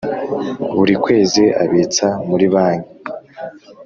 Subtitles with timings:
[0.77, 2.91] buri kwezi abitsa muri banki